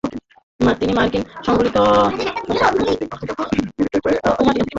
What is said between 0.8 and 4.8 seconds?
মার্কিন সাংগঠনিক ভাষাবিজ্ঞানের প্রধান।